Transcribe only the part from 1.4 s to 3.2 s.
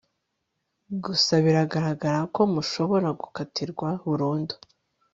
biragaragara ko mushobora